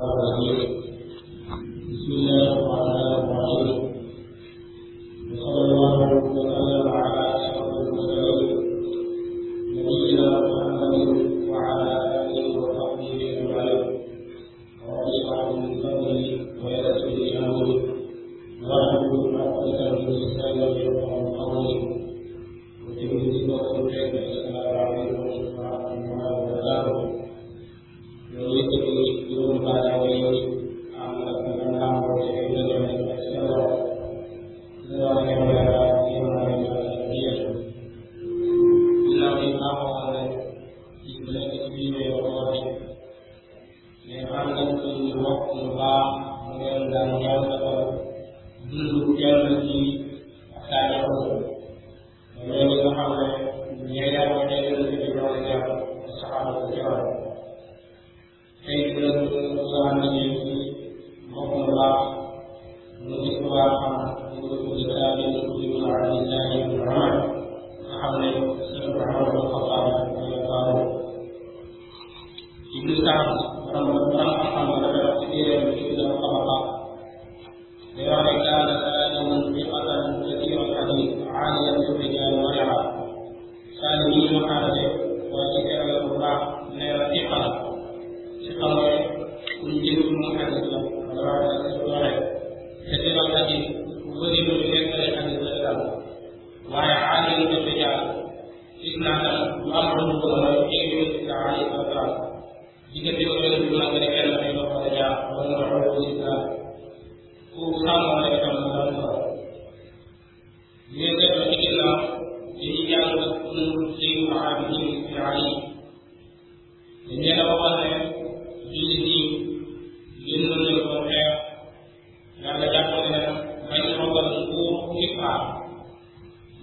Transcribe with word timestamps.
Amen. 0.00 0.87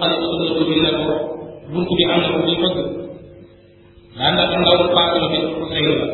xale 0.00 0.14
bi 0.20 0.26
bëgg 0.30 0.42
na 0.48 0.54
ko 0.58 0.62
bindal 0.70 0.96
ko 1.06 1.14
buntu 1.72 1.92
bi 1.98 2.04
am 2.12 2.20
na 2.22 2.28
ko 2.34 2.38
muy 2.46 2.56
bëgg. 2.62 2.78
Daanaka 4.18 4.56
ndaw 4.60 4.80
paas 4.96 5.12
la 5.22 5.26
bi. 5.32 5.38
Sëy 5.70 5.84
la 5.88 6.06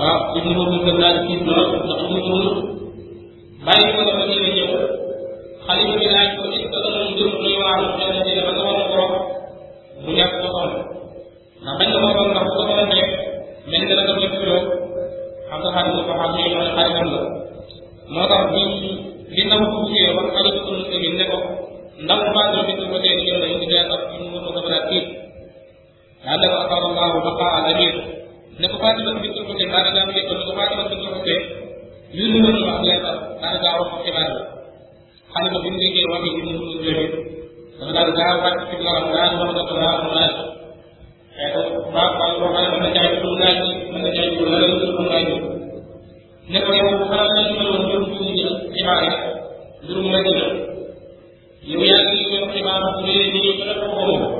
waaw 0.00 0.18
suñ 0.32 0.54
ko 0.58 0.62
bëgg 0.72 0.88
ah, 0.90 0.96
daal 1.00 1.16
ci 1.26 1.34
lool 1.46 1.66
ndax 1.84 2.00
mu 2.10 2.18
mun 2.28 2.46
bàyyi 3.64 3.88
ko 3.94 4.00
dafa 4.08 4.24
ñëw 4.30 4.44
ñëw. 4.56 4.70
Xale 5.64 5.82
bi 6.00 6.06
laaj 6.14 6.28
ko 6.36 6.42
est 6.54 6.62
ce 6.62 6.68
que 6.72 6.78
dana 6.84 7.00
mu 7.06 7.12
jëm 7.18 7.32
luy 7.42 7.54
waar 7.62 7.80
xel 7.98 8.16
ci 8.24 8.30
dafa 8.38 8.52
ko 8.56 8.62
war 8.68 8.78
a 8.82 8.84
borom? 8.90 9.12
Mu 10.02 10.10
ñàkk 10.18 10.34
ko 10.42 10.46
xam 10.56 10.70
ndax 11.62 11.74
bañ 11.78 11.88
ko 11.92 11.98
xam 12.16 12.28
ndax 12.32 12.46
ko 12.56 12.62
xam 12.68 12.88
rek 12.98 13.10
mel 13.70 13.82
na 13.88 13.94
dafa 13.98 14.12
def 14.22 14.34
lool 14.48 14.64
xam 15.48 15.58
nga 15.62 15.70
xam 15.74 15.86
nga 15.94 16.02
ko 16.08 16.12
xam 16.20 16.30
ñu 16.36 16.44
ne 16.58 16.70
xaritam 16.76 17.08
la. 17.14 17.20
Moo 18.12 18.26
tax 18.32 18.42
bi 18.52 18.62
li 19.34 19.42
ndaw 19.46 19.60
bu 19.72 19.78
jugee 19.86 20.10
wax 20.16 20.26
xale 20.34 20.48
bi 20.54 20.60
ko 20.66 20.70
ne 21.18 21.24
ko 21.32 21.38
لو 22.08 22.16
ما 22.36 22.42
دربت 22.52 22.78
المدينة 22.78 23.22
إلى 23.22 23.36
الإنجاز 23.36 23.86
المتبراتين 24.20 25.04
لأنه 26.24 26.52
أطال 26.64 26.82
الله 26.90 27.12
بقاء 27.28 27.52
الأمير 27.60 27.94
نكو 28.60 28.76
فاتبة 28.82 29.12
بنت 29.22 29.36
المدينة 29.36 29.72
كان 29.72 29.94
دام 29.94 30.08
يقول 30.10 30.36
نكو 30.40 30.52
فاتبة 30.58 30.82
بنت 30.82 31.02
المدينة 31.08 31.44
يوسف 32.14 32.56
بن 32.56 32.64
عبدالله 32.70 33.14
كان 33.40 33.54
دعوة 33.62 33.84
فكبار 33.90 34.30
خلق 35.34 35.52
بنت 35.64 35.80
كي 35.94 36.02
وفي 36.10 36.28
ابن 36.36 36.48
المدينة 36.48 37.30
dafa 37.80 37.92
daal 37.96 38.10
daa 38.18 38.32
wàcc 38.44 38.62
ci 38.70 38.76
laram 38.84 39.06
daal 39.14 39.32
wax 39.40 39.50
dafa 39.56 39.74
daa 39.80 39.92
am 40.00 40.08
laaj 40.16 40.34
xeetu 41.36 41.60
baax 41.94 42.12
baax 42.20 42.32
boo 42.40 42.50
xam 42.54 42.64
ne 42.64 42.68
mën 42.72 42.82
na 42.84 42.90
jaay 42.96 43.08
pour 43.22 43.32
laaj 43.40 43.58
mën 43.92 44.00
na 44.04 44.10
jaay 44.16 44.28
pour 44.36 44.46
la 44.52 44.58
leen 44.62 44.74
pour 44.96 45.06
laaj 45.12 45.28
ne 46.52 46.58
ko 46.66 46.70
yow 46.80 46.90
xanaa 47.10 47.28
la 47.36 47.42
ñu 47.48 47.54
meloon 47.60 47.82
ñoom 47.88 48.04
ñu 48.14 48.22
ñu 48.38 48.48
xibaare 48.74 49.10
mbirum 49.82 50.06
laaj 50.14 50.26
la 50.40 50.46
ليلزم 51.76 52.50
الإمام 52.50 52.82
الترمذي 52.88 53.30
نية 53.30 53.62
العموم 53.72 54.39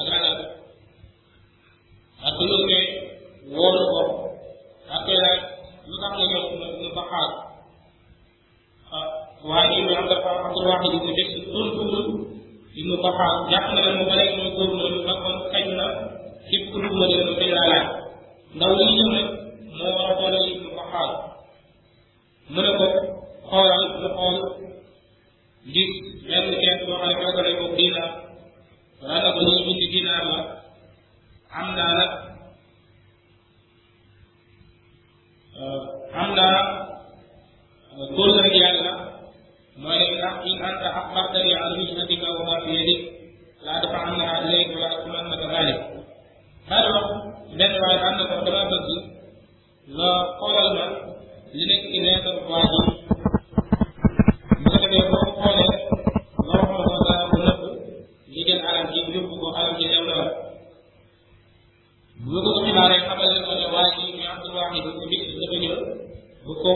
con, 66.61 66.75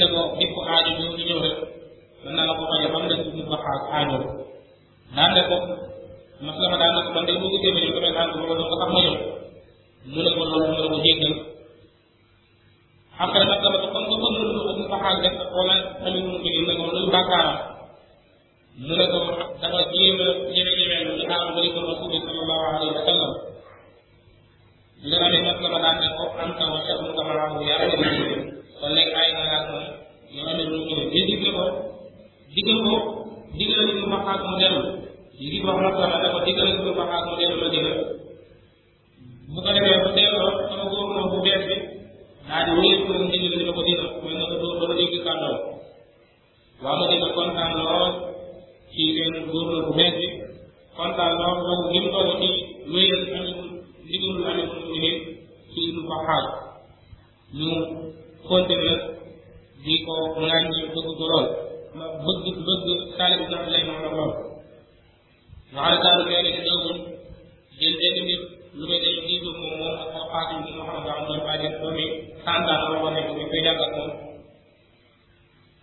ne 0.00 0.06
ko 0.14 0.20
bépp 0.38 0.54
aajo 0.72 0.90
ñëw 0.98 1.12
di 1.18 1.22
ñëw 1.28 1.40
rek 1.44 1.56
mën 2.24 2.32
naa 2.36 2.46
la 2.48 2.52
ko 2.58 2.62
faje 2.70 2.86
xam 2.92 3.02
ne 3.08 3.14
ibnu 3.28 3.42
Baxaas 3.52 3.82
aajo 3.96 4.16
daan 5.16 5.30
ne 5.36 5.42
ko 5.48 5.56
maslama 6.46 6.76
daan 6.80 6.92
ne 6.96 7.00
ko 7.06 7.10
man 7.14 7.24
de 7.28 7.32
boo 7.40 7.50
gisee 7.52 7.72
ma 7.74 7.80
ñëw 7.84 7.92
damay 7.94 8.28
ko 8.32 8.36
ma 8.40 8.54
ko 8.70 8.76
sax 8.80 8.90
ma 8.94 9.00
ñëw. 9.04 9.14
Mu 10.12 10.20
ne 10.24 10.30
ko 10.36 10.42
loolu 10.50 10.66
mu 10.72 10.88
ko 10.92 10.98
jéggal. 11.04 11.34
Après 13.22 13.44
nag 13.50 13.60
dama 13.62 13.78
ko 13.82 13.88
comme 13.92 14.06
que 14.10 14.16
comme 14.22 14.36
lu 14.40 14.60
ibnu 14.72 14.84
Baxaas 14.92 15.16
def 15.24 15.34
wala 15.56 15.74
tamit 16.02 16.24
mu 16.28 16.36
ngi 16.40 16.50
ko 16.80 16.84
luy 16.94 17.06
bàkkaaram. 17.14 17.56
Mu 18.86 18.92
ne 18.98 19.04
ko 19.12 19.18
dafa 19.60 19.80
jéem 19.92 20.18
a 20.24 20.26
ñeme 20.54 20.72
ñeme 20.80 20.96
lu 21.06 21.12
ci 21.20 21.24
aar 21.34 21.46
bëri 21.54 21.68
ko 21.74 21.80
sallallahu 22.26 22.62
alayhi 22.72 22.92
wa 22.96 23.04
sallam. 23.08 23.32
Nga 25.04 25.16
xam 25.20 25.30
ne 25.32 25.38
nag 25.46 25.58
la 25.64 25.68
ma 25.74 25.78
daan 25.84 25.96
ne 26.02 26.08
ko 26.16 26.22
am 26.42 26.50
taw 26.58 26.72
a 26.76 26.92
mu 27.04 27.10
ko 27.16 27.20
maraamu 27.28 27.58
yaa 27.68 27.84
ngi 27.88 27.96
naan 28.02 28.39
kon 28.80 28.90
léegi 28.96 29.12
ay 29.20 29.28
na 29.36 29.58
moom 29.68 29.84
yow 30.34 30.46
amee 30.50 30.66
lu 30.70 30.76
mu 30.88 30.94
mais 30.96 31.26
digle 31.28 31.50
ko 31.58 31.64
digal 32.54 32.78
ko 32.88 32.96
digal 33.58 33.80
ñu 33.98 34.06
ma 34.12 34.18
xaas 34.26 34.40
mu 34.48 34.54
dellu. 34.60 34.82
Yi 35.40 35.58
wax 35.66 35.76
nag 35.84 35.94
la 36.00 36.18
ne 36.22 36.28
ko 36.34 36.38
digal 36.46 36.68
ñu 36.84 36.92
ma 36.98 37.04
xaas 37.10 37.22
mu 37.28 37.34
dellu 37.40 37.56
ma 37.62 37.68
digal. 37.74 37.96
Bu 39.52 39.58
ko 39.64 39.70
defee 39.76 39.98
bu 40.04 40.10
delloo 40.18 40.50
sama 40.68 40.84
góor 40.90 41.06
moom 41.14 41.26
bu 41.32 41.38
bees 41.44 41.62
bi 41.68 41.76
daa 42.48 42.62
di 42.66 42.72
wéy 42.80 42.94
ko 43.06 43.12
ndigal 43.28 43.52
li 43.58 43.64
ma 43.68 43.72
ko 43.78 43.82
digal. 43.88 44.08
Mooy 44.22 44.34
na 44.38 44.44
ko 44.50 44.54
doo 44.62 44.74
doo 44.80 44.94
dégg 44.98 45.14
kàddoom 45.26 45.58
waa 46.82 46.96
ma 47.00 47.04
dina 47.10 47.28
kontaan 47.36 47.70
lool 47.78 48.12
ci 48.92 49.02
seen 49.16 49.34
góor 49.50 49.68
bu 49.86 49.92
bees 49.98 50.14
bi. 50.20 50.26
Kontaan 50.96 51.32
lool 51.40 51.56
boobu 51.66 51.84
gën 51.92 52.06
toog 52.12 52.30
ci 52.40 52.48
wéyal 52.92 53.22
amul 53.36 53.58
ndigalul 54.04 54.46
amul 54.50 54.68
mu 54.88 54.96
ne 55.02 55.10
ci 55.72 55.80
lu 55.94 56.00
ko 56.08 56.16
xaaj 56.26 56.44
ñu 57.58 57.68
continué 58.50 58.94
di 59.84 59.94
ko 60.04 60.14
ŋàññi 60.46 60.80
bëgg 60.94 61.08
ko 61.18 61.24
lool 61.32 61.46
ma 61.98 62.04
bëgg 62.24 62.46
bëgg 62.66 62.86
Saalum 63.16 63.40
ibn 63.44 63.54
Abdullah 63.58 63.82
ma 63.88 63.94
la 64.04 64.10
lool 64.18 64.32
waxale 65.74 65.98
Saalum 66.02 66.26
nee 66.30 66.42
na 66.44 66.60
ñëwul 66.66 66.98
jël 67.78 67.94
benn 68.00 68.16
nit 68.28 68.42
lu 68.78 68.84
may 68.90 69.00
dañu 69.04 69.20
diisoo 69.26 69.54
moom 69.60 69.74
moom 69.80 69.94
ak 70.02 70.08
ko 70.14 70.20
Fatou 70.32 70.58
bi 70.64 70.70
nga 70.76 70.84
xam 70.88 71.00
ne 71.04 71.10
am 71.16 71.22
doon 71.28 71.40
fàjjat 71.46 71.74
doomi 71.80 72.06
santaan 72.44 72.80
la 72.82 72.98
wax 73.02 73.12
ne 73.16 73.20
ko 73.26 73.32
koy 73.50 73.60
jàng 73.66 73.80
ak 73.86 73.92
moom 73.96 74.10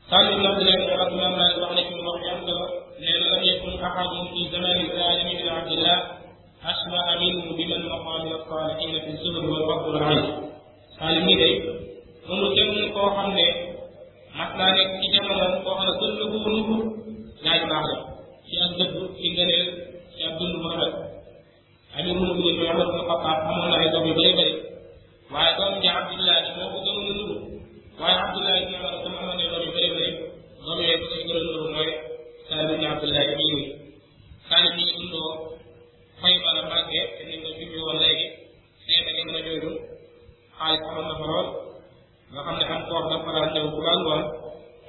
Saalum 0.09 0.33
ibn 0.37 0.45
Abdullah 0.51 0.77
ma 0.87 1.03
ak 1.03 1.11
imam 1.15 1.31
Malik 1.39 1.57
wax 1.63 1.71
ne 1.77 1.81
ci 1.87 1.93
wax 2.07 2.19
am 2.31 2.39
solo 2.47 2.65
nee 3.03 3.15
na 3.21 3.25
lam 3.31 3.41
yakun 3.49 3.73
ahadun 3.87 4.23
fi 4.31 4.39
zamani 4.53 4.85
Saalim 4.97 5.27
ibn 5.35 5.47
Abdullah 5.59 5.99
ashbaha 6.71 7.13
minhu 7.21 7.51
biman 7.57 7.81
maqaami 7.91 8.29
as-saalihiin 8.37 8.95
fi 9.05 9.11
zuhd 9.23 9.35
wal 9.51 9.63
fadl 9.69 9.93
wal 9.95 10.11
ilm 10.15 10.27
Saalim 10.97 11.23
mi 11.27 11.35
day 11.41 11.53
mënul 12.27 12.51
kenn 12.55 12.91
koo 12.95 13.09
xam 13.15 13.29
ne 13.37 13.47
mas 14.37 14.51
naa 14.57 14.71
nekk 14.77 14.91
ci 15.01 15.07
jamono 15.13 15.45
koo 15.63 15.75
xam 15.77 15.85
ne 15.87 15.93
gën 15.99 16.11
na 16.19 16.25
ko 16.43 16.49
nuru 16.53 16.77
gaay 17.43 17.59
baax 17.71 17.85
la 17.91 17.97
ci 18.47 18.53
ak 18.65 18.71
dëgg 18.79 18.95
ci 19.17 19.25
ngëneel 19.33 19.67
ci 20.13 20.19
ak 20.27 20.33
dund 20.39 20.55
bu 20.61 20.67
rafet 20.71 20.93
amirul 21.97 22.25
muminin 22.27 22.55
mooy 22.59 22.69
Umar 22.73 22.87
ibn 22.89 22.99
Xattaab 23.09 23.39
amoon 23.49 23.69
na 23.71 23.77
ay 23.81 23.89
doom 23.93 24.05
yu 24.09 24.13
bëri 24.17 24.31
bëri 24.39 24.53
waaye 25.33 25.51
doom 25.57 25.73
ji 25.81 25.87
Abdullahi 25.99 26.39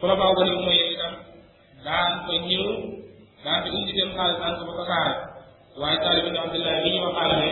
probaa 0.00 0.30
woni 0.36 0.52
mumen 0.56 0.80
tan 1.00 1.12
daan 1.86 2.10
ko 2.26 2.32
ñiw 2.48 2.64
daan 3.44 3.58
ko 3.62 3.68
udditen 3.78 4.10
haalis 4.16 4.40
an 4.46 4.52
sobo 4.58 4.72
ko 4.78 4.84
kaare 4.90 5.12
waawi 5.80 5.96
taali 6.02 6.20
bine 6.26 6.38
abdoullahi 6.44 6.80
miñima 6.84 7.10
haala 7.16 7.36
he 7.42 7.50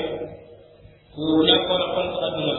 ko 1.14 1.22
ñakkoono 1.48 1.87
fonko 1.94 2.16
adduna 2.26 2.54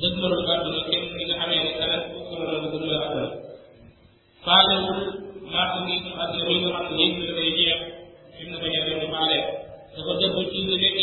dëgmalol 0.00 0.42
adduna 0.54 0.80
kem 0.88 1.04
ina 1.22 1.34
amee 1.44 1.60
ne 1.64 1.70
alan 1.84 2.02
ɓukkorono 2.12 2.56
ko 2.62 2.68
dëgmal 2.74 3.02
adduna 3.06 3.28
faalewul 4.44 5.00
marto 5.54 5.78
ngi 5.84 5.96
ɗum 6.04 6.14
adduna 6.22 6.44
mi 6.50 6.56
ko 6.64 6.68
xam 6.76 6.86
ne 6.96 7.02
yimɓe 7.02 7.22
ɗo 7.36 7.40
e 7.48 7.50
jeex 7.58 7.80
imno 8.42 8.56
baña 8.62 8.80
ɗum 8.86 8.96
no 9.02 9.06
faalee 9.14 9.42
eko 9.98 10.12
debbo 10.20 10.40
tiinde 10.50 10.74
lekke 10.82 11.02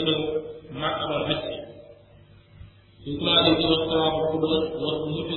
ilo 0.00 0.16
ma 0.80 0.88
abal 1.04 1.22
hajji 1.28 1.56
in 3.06 3.18
kuma 3.18 3.34
da 3.44 3.50
ke 3.58 3.64
wasu 3.70 3.86
kawo 3.90 4.08
kuma 4.32 4.48
wasu 4.84 5.06
mutu 5.14 5.36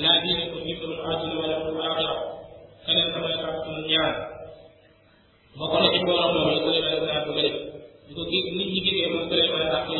laa 0.00 0.16
dinakum 0.24 0.62
yusrul 0.70 1.00
ajil 1.10 1.32
wala 1.40 1.56
kum 1.64 1.76
akhirah 1.88 2.20
kala 2.86 3.02
sama 3.12 3.28
sama 3.40 3.80
ñaan 3.90 4.14
bokk 5.58 5.74
na 5.82 5.88
ci 5.92 5.98
borom 6.06 6.30
loolu 6.36 6.56
Suleymaan 6.64 7.00
saa 7.08 7.24
bu 7.26 7.32
bëri 7.36 7.50
ko 8.16 8.22
gi 8.30 8.38
nit 8.56 8.68
ñi 8.72 8.80
gisee 8.86 9.08
moom 9.12 9.24
Suleymaan 9.30 9.68
saa 9.72 9.84
ko 9.86 9.92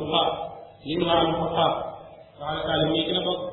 Abdullah, 0.00 0.28
Imran 0.80 1.28
Muhammad, 1.36 1.72
Kala 2.40 2.60
Kala 2.64 2.84
Mikna 2.88 3.20
Bob, 3.20 3.49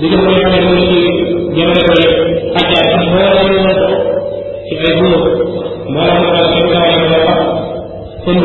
li 0.00 0.06
ñu 0.10 0.18
koy 0.24 0.36
xamee 0.42 0.62
mooy 0.66 0.80
ci 0.88 0.98
jëmale 1.56 1.82
koy 1.88 2.04
xàjja 2.54 2.78
ak 2.96 3.02
mboolem 3.06 3.48
ci 4.66 4.74
ay 4.86 4.92
góor 5.00 5.20
mboolem 5.90 6.18
ak 6.40 6.52
ay 6.56 6.62
góor 6.72 7.26
seen 8.24 8.36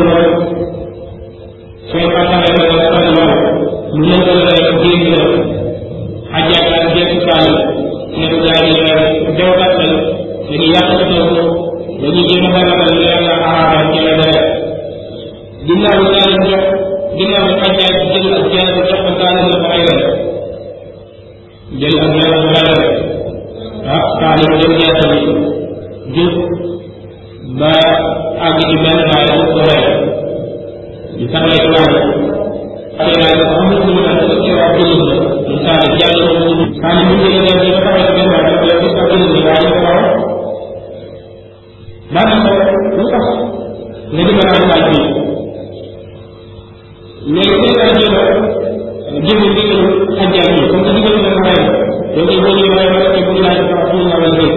എന്ന് 53.97 54.11
പറയുന്നത് 54.13 54.47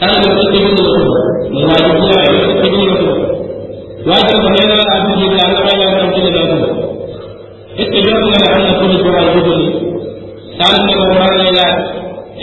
കാരണം 0.00 0.22
ഇരുപത്തിപ്പിക്കുന്ന 0.26 0.78
ദിവസമുണ്ട് 0.80 1.20
മൂവായിരത്തിയോ 1.56 2.18
ഇരുപത്തിപ്പിക്കുന്ന 2.30 2.86
ദിവസമുണ്ട് 2.92 3.30
واجب 4.08 4.40
علينا 4.48 4.74
ان 4.94 5.04
نجد 5.10 5.34
ان 5.42 5.52
نعمل 5.58 5.82
ان 5.82 5.94
نمكن 6.00 6.24
ان 6.28 6.34
نكون 6.38 6.62
اتجاهنا 7.82 8.40
ان 8.56 8.62
نكون 8.68 8.90
جوار 9.04 9.24
الرجل 9.28 9.60
ثالثا 10.58 10.98
ومعنا 11.02 11.66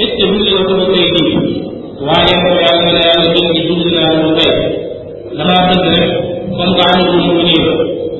اتجاهنا 0.03 0.21
ان 0.23 0.31
نكون 0.55 0.79
سيدي 0.88 1.27
وعلينا 2.05 2.49
وعلينا 2.55 3.03
ان 3.17 3.25
نكون 3.36 3.77
جزنا 3.84 4.01
عن 4.10 4.19
الخير 4.27 4.55
لما 5.38 5.57
تدرك 5.69 6.12
كنت 6.57 6.79
عن 6.88 6.97
المؤمنين 7.05 7.65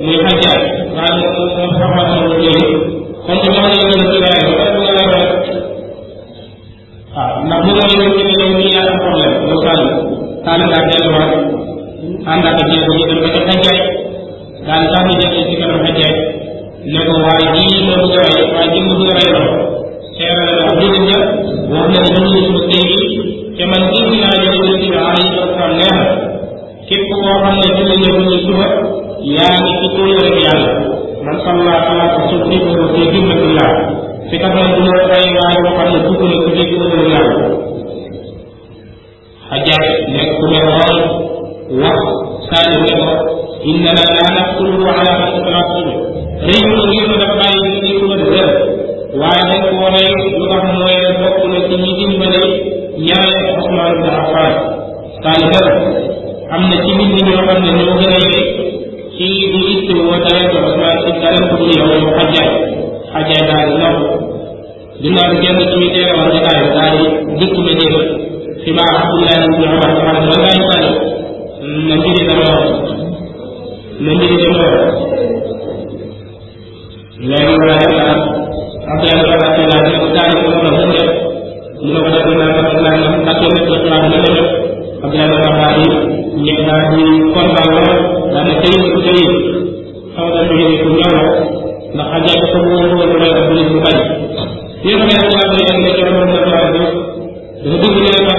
من 0.08 0.16
حجاج 0.28 0.62
وعن 0.96 1.16
الصحابه 1.24 2.12
والمؤمنين 2.14 2.70
كنت 3.28 3.44
معنا 3.56 3.82
من 3.92 4.00
الخير 4.06 4.31
Anda 10.62 10.78
delluwaat 10.90 11.32
àndaat 12.34 12.58
Anda 12.62 12.64
jéego 12.72 12.94
ñu 12.98 13.06
dem 13.10 13.20
ba 13.24 13.30
ca 13.36 13.42
xajjaay 13.48 13.80
daan 14.68 14.84
sax 14.92 15.04
ñu 15.08 15.14
jëfee 15.22 15.44
si 15.50 15.56
kanam 15.62 15.80
xajjaay 15.86 16.16
ne 16.94 17.00
ko 17.08 17.14
waaye 17.26 17.46
jii 17.56 17.84
ma 17.88 17.94
bëgg 18.02 18.16
a 18.20 18.22
rey 18.30 18.44
waaye 18.54 18.70
jii 18.74 18.86
ma 18.90 18.94
bëgg 19.00 19.12
a 19.12 19.16
rey 19.20 19.30
la 19.36 19.42
seera 20.16 20.44
la 20.48 20.54
wax 20.68 20.76
dëgg 20.82 20.96
ja 21.12 21.20
wax 21.74 21.86
na 21.94 22.00
ne 22.04 22.10
ñu 22.14 22.40
sunu 22.46 22.62
tey 22.70 22.84
yang 22.92 23.06
te 23.58 23.64
man 23.72 23.84
dégg 23.94 24.12
naa 24.22 24.36
yow 24.46 24.58
yëpp 24.70 24.82
ci 24.84 24.90
aay 25.06 25.20
yi 25.30 25.36
ak 25.46 25.52
xam 25.58 25.72
yang 25.82 26.00
képp 26.88 27.06
koo 27.10 27.34
xam 27.44 27.56
ne 27.60 27.68
ci 27.76 27.84
la 27.90 27.96
ñëw 28.02 28.16
العراق 40.50 41.00
وسائر 41.82 42.74
العراق 42.84 43.20
انما 43.66 44.04
لا 44.18 44.28
نقتله 44.40 44.92
على 44.92 45.12
حسب 45.22 45.46
العقيده 45.48 45.94
رجل 46.50 46.94
يؤمن 47.00 47.18
بالله 47.20 47.54
يؤمن 47.94 48.18
بالذنب 48.18 48.54
وعدم 49.20 49.64
ولا 49.84 50.02
يرحم 50.10 50.78
ولا 50.82 50.98
يفضل 51.10 51.54
تمييز 51.70 52.12
ولا 52.22 52.44
يا 53.12 53.22
عثمان 53.58 53.92
بن 54.02 54.10
عفان 54.10 54.54
قال 55.26 55.42
هذا 55.54 56.02
am 56.56 56.64
na 56.70 56.78
ci 56.84 56.92
nit 57.00 57.10
ñi 57.16 57.22
ñoo 57.28 57.42
xam 57.48 57.60
ne 57.64 57.72
ñoo 57.80 57.96
gën 58.00 58.14
a 58.18 58.20
yëg 58.34 58.48
ci 59.16 59.28
di 59.52 59.60
itte 59.74 59.94
woo 60.06 60.18
dara 60.24 60.44
ko 60.52 60.58
Ousmane 60.68 61.00
ci 61.04 61.12
dara 61.24 61.40
ko 61.50 61.56
ñu 61.64 61.72
yow 61.80 62.12
xajaay 62.18 62.50
xajaay 63.14 63.44
daal 63.50 63.66
di 63.70 63.76
nokk 63.84 64.00
dinaa 65.02 65.28
ko 65.32 65.36
génn 65.44 65.60
ci 65.70 65.76
mi 65.82 65.88
teeroon 65.94 66.28
jotaay 66.34 66.60
daal 66.76 66.94
di 67.00 67.06
dikk 67.40 67.56
mi 67.66 67.74
dégg 67.80 67.96
اتباع 68.62 68.90
رسول 69.02 69.20
الله 69.22 69.40
صلى 69.56 69.66
الله 69.66 69.88
عليه 69.88 70.20
وسلم 70.20 70.30
ولا 70.30 70.52
يقال 70.58 70.86
نبي 71.90 72.14
دمار. 72.28 72.60
نبي 74.02 74.28
دمار. 74.44 74.76
لا 77.30 77.40
يقال 77.44 77.70
أبدا 78.94 79.18
يقال 79.18 79.42
أن 79.46 79.62
ذلك 79.72 80.38
هو 80.38 80.50
مهمة 80.64 81.04
من 81.84 81.96
أبدا 81.96 82.46
ما 82.46 82.70
قال 82.70 82.86
أن 82.86 83.26
تكون 83.26 83.54
تسمع 83.70 83.98
مهمة 84.08 84.40
أبدا 85.04 85.26
ما 85.28 85.38
قال 85.62 85.80
يقال 86.50 86.84
كل 87.34 87.48
ما 87.54 87.84
لأن 88.34 88.50
شيء 88.64 88.84
شيء 89.06 89.32
هذا 90.18 90.48
شيء 90.48 90.70
يكون 90.80 90.96
له 90.98 91.24
لقد 91.96 92.22
جاءكم 92.26 92.64
هو 92.68 93.04
الولاد 93.04 93.48
بالنسبة 93.48 93.90
لي. 93.98 94.04
يوم 94.92 95.02
يأتي 95.02 95.36
أمر 95.46 95.60
أن 95.72 95.80
يجعل 95.88 96.14
من 96.14 96.36
الله 96.44 97.12
dafa 97.62 97.78
bëgg 97.82 97.98
ne 98.04 98.22
ba 98.28 98.36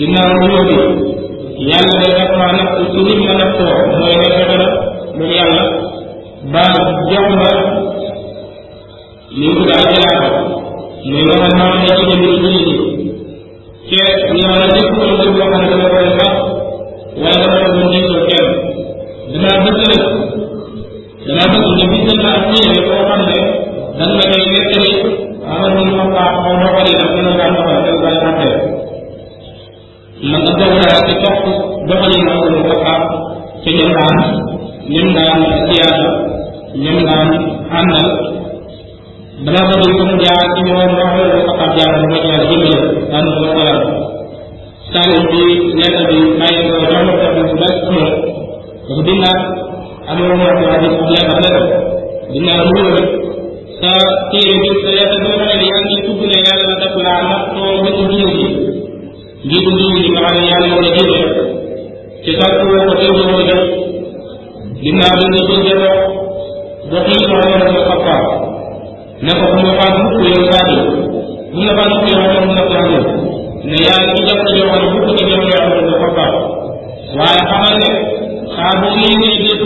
ginnaaw 0.00 0.30
nuyoo 0.40 0.62
bi 0.68 0.76
yàlla 1.70 1.94
day 2.02 2.12
def 2.18 2.32
maa 2.40 2.52
natt 2.56 2.72
ci 2.92 2.98
nit 3.06 3.20
ma 3.26 3.32
nattoo 3.40 3.74
mooy 3.98 4.14
ne 4.20 4.26
fexe 4.36 4.56
na 4.60 4.66
moom 5.16 5.30
yàlla 5.38 5.64
ba 6.52 6.62
jox 7.10 7.26
ma 7.40 7.50
li 9.38 9.46
mu 9.54 9.62
daal 9.68 9.84
jëlaat 9.92 10.24
muy 11.10 11.22
nga 11.26 11.36
xam 11.40 11.52
maa 11.58 11.74
ne 11.82 11.88
ci 11.98 12.04
ci 12.10 12.16
jullit 12.42 12.66
yi 13.88 13.98
te 14.28 14.34
yàlla 14.42 14.66
lépp 14.74 14.94
lu 15.08 15.14
dëgg 15.20 15.34
boo 15.36 15.48
xam 15.52 15.62
ne 15.62 15.68
dama 15.72 15.88
koy 15.92 16.08
dama 17.22 18.06
ko 18.12 18.18
kenn 18.28 18.48
bëgg 19.62 19.80
bëgg 22.00 22.20
ma 22.22 22.30
ak 22.38 22.42
xam 23.08 23.20
ne 23.28 23.38
dan 23.98 24.10
ma 24.16 24.24
koy 24.30 24.42
nettali 24.54 24.92
amal 25.52 25.70
mu 25.76 25.82
xam 25.96 26.08
baax 26.14 26.32
xaw 26.44 26.54
dina 27.14 27.32
daan 27.40 27.54
xàttee 27.64 27.79
man 30.28 30.42
nga 30.44 30.66
naa 30.76 31.00
ci 31.06 31.12
topp 31.24 31.40
doxali 31.88 32.18
na 32.26 32.32
ko 32.40 32.46
mu 32.54 32.60
xaar 32.84 33.02
ci 33.62 33.68
ñun 33.76 33.90
daan 33.96 34.16
ñun 34.92 35.08
daan 35.16 35.40
siyaasa 35.66 36.08
ñun 36.82 36.98
daan 37.08 37.28
àndal 37.78 38.08
bëgg 39.44 39.58
ko 39.98 40.02
mu 40.08 40.16
jaar 40.24 40.44
ci 40.54 40.60
ñoom 40.66 40.92
wax 41.00 41.12
la 41.20 41.40
ko 41.46 41.52
xaar 41.58 41.70
jaar 41.78 41.92
ci 42.00 42.06
yàlla 42.28 42.44
dimbali 42.50 42.78
daan 43.10 43.24
ko 43.34 43.40
ko 43.54 43.60
yàlla 43.68 43.92
sànni 44.92 45.18
bi 45.30 45.40
lettre 45.80 46.04
bi 46.10 46.18
bàyyi 46.40 46.60
ko 46.68 46.74
ma 47.06 47.12
ko 47.20 47.28
bu 47.48 47.54
bes 47.60 47.76
mo 47.94 48.04
dafa 48.88 49.02
bindaat 49.06 49.40
amoo 50.10 50.34
mo 50.40 50.46
ko 50.58 50.62
wax 50.70 50.82
ci 50.82 50.88
lettre 51.14 51.36
lettre 51.44 51.64
dinaa 52.32 52.62
mu 52.68 52.80
rek 52.96 53.08
sa 53.80 53.90
téere 54.30 54.54
bi 54.62 54.70
sa 54.84 54.90
lettre 54.98 55.16
bi 55.22 55.28
nga 55.32 55.44
xam 55.48 55.58
ne 55.60 55.66
yaa 55.72 55.82
ngi 55.86 55.96
tudd 56.06 56.20
ne 56.30 56.38
yàlla 56.46 56.74
def 56.82 56.94
laa 57.04 57.20
nattoo 57.30 57.72
ba 57.84 57.90
ci 57.96 58.02
diine 58.10 58.32
ji 58.40 58.69
njiitu 59.46 59.70
diine 59.78 59.98
ji 60.04 60.08
nga 60.12 60.20
xam 60.24 60.34
ne 60.36 60.42
yàlla 60.50 60.66
moo 60.72 60.82
la 60.84 60.90
diine 60.96 61.20
ci 62.24 62.30
sa 62.38 62.46
ko 62.56 62.64
ko 62.88 62.92
teew 63.00 63.14
ko 63.30 63.42
def 63.48 63.62
ginnaaw 64.82 65.14
bi 65.20 65.26
nga 65.32 65.40
bëgg 65.48 65.68
wax 65.82 65.98
dox 66.90 67.04
yi 67.12 67.24
ko 67.28 67.34
war 67.40 67.52
a 67.56 67.82
xappaa 67.88 68.22
ne 69.24 69.32
ko 69.40 69.44
mu 69.62 69.70
faat 69.78 69.94
mukk 70.02 70.16
yow 70.32 70.42
saa 70.50 70.64
bi 70.68 70.76
bu 71.52 71.58
nga 71.64 71.72
faat 71.78 71.90
mukk 71.92 72.06
yow 72.12 72.20
moom 72.34 72.48
na 72.56 72.62
ko 72.68 72.72
amul 72.80 73.04
ne 73.68 73.76
yaa 73.86 74.00
ngi 74.08 74.22
jamono 74.28 74.50
joo 74.58 74.68
xam 74.70 74.80
ne 74.82 74.88
mukk 74.94 75.08
ci 75.18 75.22
jamono 75.30 75.50
yoo 75.52 75.64
xam 75.68 75.84
ne 75.88 75.94
xappaa 76.02 76.32
waaye 77.18 77.40
xamal 77.50 77.74
ne 77.82 77.90
saa 78.54 78.72
bu 78.80 78.86
yéenee 79.00 79.34
dégg 79.46 79.62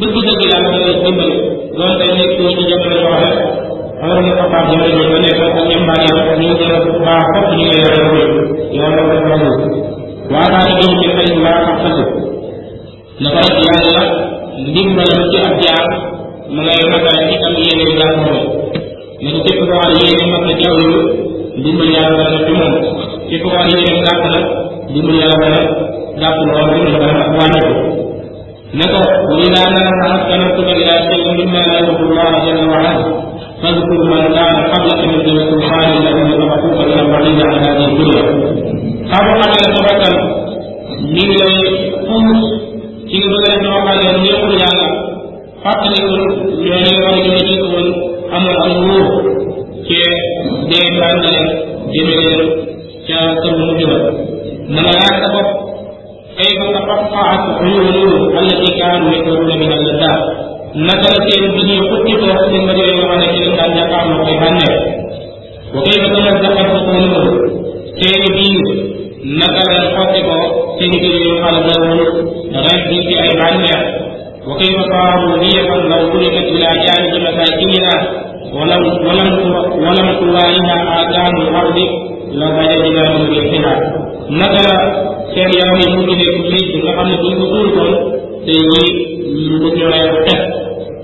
bëgg 0.00 0.16
dëgg 0.26 0.42
yàlla 0.52 0.68
da 0.74 0.78
lay 0.84 0.94
dimbali 1.04 1.36
doon 1.76 1.92
tey 1.98 2.10
nekk 2.18 2.32
ci 2.56 2.62
jamono 2.70 2.94
yoo 2.94 3.12
xam 3.20 3.24
ne 3.24 3.61
Omar 4.01 4.17
ibn 4.21 4.31
Khattab 4.39 4.63
jamono 4.69 4.89
jooju 4.95 5.17
nekk 5.23 5.41
ak 5.45 5.55
ñoom 5.69 5.83
baa 5.89 5.99
yàlla 6.05 6.33
ñu 6.41 6.49
gën 6.59 6.71
a 6.75 6.79
baax 7.05 7.25
fop 7.33 7.47
ñu 7.57 7.63
ngi 7.65 7.77
yore 7.83 8.01
ko 8.09 8.17
yow 8.77 8.89
la 8.95 9.01
ko 9.09 9.15
xamul 9.25 9.55
waa 10.33 10.47
daa 10.53 10.63
di 10.67 10.73
gën 10.79 10.93
ci 11.01 11.07
xëy 11.15 11.29
laa 11.45 11.59
xam 11.65 11.77
xasu 11.83 12.03
na 13.21 13.27
ko 13.33 13.39
rek 13.45 13.57
yàlla 13.69 14.03
ndimbalam 14.67 15.21
ci 15.31 15.37
ab 15.47 15.55
jaar 15.63 15.85
ma 16.55 16.61
ngay 16.65 16.81
matal 16.91 17.17
ci 17.29 17.35
am 17.47 17.53
yéene 17.61 17.83
bi 17.87 17.93
jaar 17.99 18.13
moom 18.21 18.37
ne 19.21 19.29
ko 19.33 19.39
képp 19.45 19.59
koo 19.69 19.79
xam 19.81 19.93
yéene 19.99 20.25
mat 20.31 20.43
na 20.47 20.53
ci 20.59 20.65
aw 20.71 20.77
yu 20.85 20.99
ndimbal 21.59 21.89
yàlla 21.95 22.13
dana 22.29 22.37
ci 22.45 22.51
moom 22.59 22.73
képp 23.29 23.43
koo 23.43 23.51
xam 23.57 23.67
yéene 23.73 24.01
gàtt 24.07 24.23
na 24.33 24.39
ndimbal 24.89 25.15
yàlla 25.21 25.37
dana 25.43 25.59
gàtt 26.21 26.37
lool 26.47 26.67
ndimbal 26.71 27.01
dana 27.03 27.23
wàññi 27.39 27.61
ko 27.67 27.73
نقول 28.79 29.07
وإذا 29.31 29.63
ما 29.73 29.83
أسكنتك 30.15 30.67
إلى 30.79 30.93
شيء 31.07 31.25
مما 31.39 31.61
لا 31.69 31.77
يحب 31.79 31.99
الله 32.03 32.31
جل 32.45 32.69
وعلا 32.71 32.91
فاذكر 33.61 33.99
من 34.11 34.21
كان 34.35 34.55
قبلك 34.73 35.01
من 35.07 35.15
السلطان 35.19 35.89
الذين 35.97 36.29
سبقوك 36.39 36.77
إلى 36.87 37.01
البعيد 37.05 37.39
عن 37.47 37.55
هذه 37.65 37.85
الدنيا. 37.91 38.23
قبل 39.13 39.37
أن 39.45 39.51
يتبكر 39.65 40.15
من 41.15 41.29
فوس 42.07 42.41
ci 43.09 43.17
nga 43.23 43.29
bëgg 43.33 43.45
a 43.47 43.53
def 43.53 43.63
loo 43.65 43.79
xam 43.85 43.97
ne 44.03 44.09
neexul 44.23 44.53
yàlla 44.61 44.89
fàttalikul 45.63 46.23
ñooñu 46.63 46.91
nga 46.93 47.01
xam 47.03 47.15
ne 47.15 47.21
ñu 47.25 47.39
jiitu 47.47 47.65
woon 47.73 47.87
amoon 48.35 48.57
ak 48.65 48.71
nguur 48.83 49.07
ci 49.87 49.99
dee 50.69 50.87
bànn 50.99 51.19
leen 51.25 51.45
jëme 51.93 52.15
leen 52.25 52.41
ca 53.07 53.17
kër 53.41 53.53
mu 53.57 53.63
mujj 53.69 53.83
ba 53.91 53.97
na 54.73 54.79
nga 54.83 54.93
laaj 54.99 55.15
sa 55.23 55.29
bopp 55.35 55.49
كيف 56.37 56.59
تقطعت 56.75 57.43
عيونهم 57.61 58.37
التي 58.39 58.69
كانوا 58.79 59.09
يكفرون 59.15 59.51
من 59.61 59.71
اللذات 59.77 60.21
نزلت 60.75 61.27
به 61.39 61.79
خطط 61.89 62.49
من 62.53 62.67
مدينة 62.67 63.07
على 63.09 63.25
كلمة 63.27 63.65
أن 63.65 63.77
يقام 63.77 64.25
في 64.25 64.31
النار 64.31 64.73
وكيف 65.75 66.03
تمزقت 66.07 66.71
بطونهم 66.71 67.39
سير 67.99 68.21
بير 68.37 68.63
نزل 69.25 69.71
الخطب 69.83 70.27
سير 70.79 70.91
بير 71.01 71.43
على 71.43 71.57
ذلك 71.57 72.13
غير 72.53 72.87
في 72.87 73.21
أي 73.21 73.29
النار 73.31 73.81
وكيف 74.47 74.75
صاروا 74.91 75.37
نية 75.37 75.61
لو 75.91 76.09
تركت 76.09 76.47
إلى 76.53 76.67
جانب 76.85 77.13
مساكنها 77.27 77.95
ولم 78.53 78.83
ولم 79.07 79.29
ولم 79.83 80.07
توالها 80.19 81.01
آذان 81.01 81.35
الأرض 81.41 81.77
لوجدنا 82.31 83.17
من 83.17 83.29
ريحها 83.29 83.73
نزل 84.29 84.67
seen 85.33 85.49
yaram 85.59 85.79
yi 85.81 85.87
mu 85.93 86.01
ngi 86.03 86.15
nekk 86.19 86.37
géej 86.49 86.67
bi 86.73 86.79
nga 86.83 86.91
xam 86.97 87.07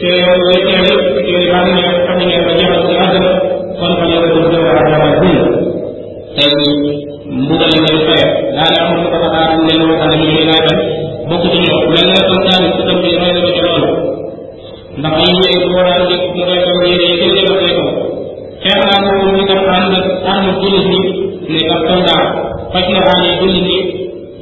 ɓe 0.00 0.10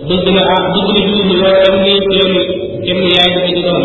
ɗum 0.09 0.19
ɗum 0.25 0.37
ha 0.49 0.57
ɓuɓri 0.73 1.01
juuɗe 1.09 1.37
waɗamni 1.45 1.93
kemi 2.11 2.40
kemi 2.85 3.07
yajde 3.17 3.40
ɗi 3.47 3.62
ɗon 3.67 3.83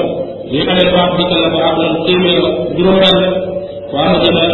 li 0.51 0.59
xale 0.67 0.83
tubaab 0.89 1.11
bi 1.17 1.23
kala 1.31 1.47
ba 1.53 1.59
amoon 1.69 1.91
téeméer 2.05 2.43
juróom 2.77 2.97
benn 3.03 3.19
waa 3.93 4.07
ma 4.11 4.17
jëna 4.23 4.45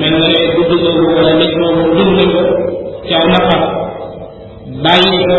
mel 0.00 0.14
na 0.20 0.26
ne 0.34 0.40
gudd 0.56 0.72
googu 0.84 1.04
wala 1.16 1.32
nit 1.40 1.52
moomu 1.60 1.82
jël 1.96 2.10
na 2.18 2.24
ko 2.32 2.40
ci 3.06 3.12
aw 3.18 3.26
nafa 3.32 3.56
bàyyi 4.84 5.16
ko 5.28 5.38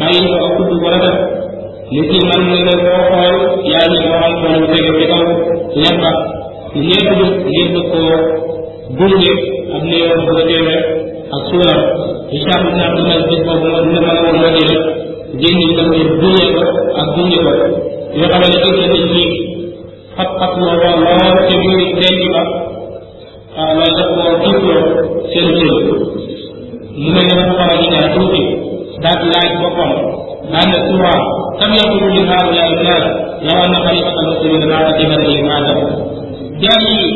bàyyi 0.00 0.20
ko 0.30 0.34
ak 0.46 0.52
gudd 0.58 0.82
wala 0.84 0.98
def 1.04 1.18
nit 1.94 2.08
ñi 2.12 2.20
man 2.28 2.42
na 2.50 2.58
ne 2.66 2.74
koo 2.82 3.00
xool 3.10 3.36
yaa 3.70 3.86
ngi 3.90 3.98
waxal 4.12 4.34
ko 4.40 4.46
ñu 4.54 4.66
tege 4.72 4.90
ci 4.98 5.04
kaw 5.10 5.22
lebba 5.82 6.10
li 6.74 6.80
ñëpp 6.88 7.08
du 7.18 7.24
ngeen 7.48 7.74
ko 7.90 8.00
gunge 8.98 9.32
ak 9.76 9.82
néewam 9.88 10.20
bu 10.26 10.34
teewee 10.48 10.80
ak 11.36 11.42
suuram 11.48 11.80
Hisham 12.32 12.62
ibn 12.68 12.80
Abdul 12.86 13.06
Malik 13.08 13.26
boobu 13.46 13.66
dina 13.68 13.80
mën 13.86 14.08
a 14.10 14.12
woon 14.24 14.36
ma 14.42 14.48
dina 14.56 14.76
génn 15.40 15.56
ñu 15.60 15.68
daf 15.78 15.88
ko 15.96 16.02
gunge 16.20 16.44
ko 16.54 16.62
ak 17.00 17.06
gunge 17.16 17.38
ko 17.46 17.52
li 18.14 18.20
nga 18.20 18.28
xamee 18.32 18.50
ne 18.52 18.58
ëllëg 18.68 18.90
nit 18.94 19.06
ñi 19.16 19.24
xat-xat 20.16 20.52
moo 20.60 20.74
waa 20.82 20.94
lool 21.02 21.38
ci 21.48 21.54
biir 21.62 21.88
denc 22.00 22.22
ba 22.34 22.42
ah 23.60 23.70
loolu 23.76 23.94
tax 23.98 24.08
moo 24.18 24.32
tiitloo 24.42 24.82
seen 25.32 25.48
cër 25.58 25.74
mu 27.00 27.08
mel 27.14 27.24
ne 27.28 27.34
dafa 27.38 27.54
xaw 27.58 27.70
a 27.74 27.86
ñaan 27.92 28.08
tuuti 28.14 28.42
daal 29.02 29.16
di 29.22 29.26
laaj 29.34 29.50
boppam 29.62 29.90
naan 30.52 30.68
la 30.74 30.78
souvent 30.88 31.22
kam 31.60 31.70
yaqulu 31.78 32.06
li 32.16 32.22
haa'ulaa'i 32.30 32.74
nnaas 32.80 33.04
law 33.46 33.58
anna 33.64 33.78
xalifatal 33.86 34.26
muslimiina 34.30 34.66
maa 34.72 34.84
qaddamat 34.88 35.22
li 35.34 35.42
maadam 35.48 35.78
jaam 36.62 36.82
yi 36.98 37.08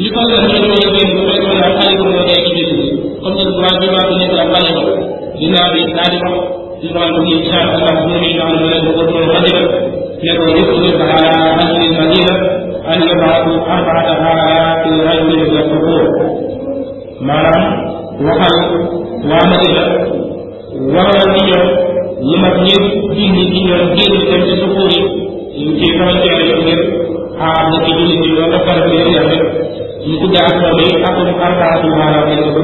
li 0.00 0.08
ko 0.14 0.20
la 0.30 0.36
ñu 0.48 0.58
ñoo 0.72 0.88
gën 0.94 1.08
bu 1.14 1.20
fekkoon 1.30 1.58
ne 1.62 1.68
xalifa 1.78 2.04
moo 2.12 2.22
dee 2.28 2.40
ci 2.46 2.52
nit 2.58 2.70
ñi 2.78 2.86
comme 3.22 3.36
ne 3.44 3.50
bu 3.54 3.60
waa 3.64 3.74
bi 3.80 3.86
waa 3.94 4.06
bi 4.08 4.14
nekk 4.20 4.32
la 4.40 4.44
xalifa 4.52 4.82
dinaa 5.40 5.68
bi 5.72 5.80
daal 5.96 6.10
di 6.12 6.18
wax 6.24 6.36
ci 6.80 6.86
ñu 6.88 7.36
ñu 7.40 8.40
am 8.44 8.52
la 8.70 8.76
ko 8.84 9.02
ko 9.10 9.18
xajira 9.32 9.62
ne 10.22 10.30
ko 10.38 10.44
yëpp 10.56 10.70
ñu 10.82 10.90
ba 11.00 11.06
ala 11.16 11.32
ahli 11.60 11.84
madina 11.96 12.34
an 12.90 12.98
yabaatu 13.08 13.50
arba'ata 13.74 14.14
ayat 14.32 14.84
rajul 15.06 15.40
yaqul 15.56 16.04
maanaam 17.26 17.64
waxal 18.26 18.56
waa 19.30 19.44
madina 19.52 19.84
waral 20.94 21.28
ci 21.36 21.42
ñoom 21.48 21.68
ci 23.14 23.24
génn 23.96 24.14
dem 24.28 24.42
ci 24.48 24.54
sukuur 24.60 24.90
yi 25.56 25.64
ci 25.78 25.86
frontière 25.96 26.42
yi 26.48 26.54
ngir 26.62 26.80
aar 27.46 27.62
na 27.70 27.76
ci 27.84 27.90
jullit 27.96 28.20
yi 28.24 28.28
loolu 28.36 28.50
dafa 28.52 28.72
def 28.78 28.86
leen 28.92 29.08
yàlla 29.16 29.36
ñu 30.06 30.14
tuddee 30.20 30.44
ak 30.48 30.54
moom 30.60 30.78
yi 30.84 30.88
atum 31.08 31.28
arbaatu 31.46 31.86
maanaam 31.98 32.28
lañ 32.30 32.40
ko 32.54 32.60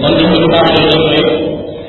dan 0.00 0.12
di 0.16 0.24
ñu 0.24 1.53